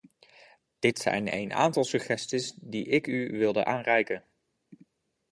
[0.79, 4.25] Dit zijn een aantal suggesties die ik u wilde aanreiken.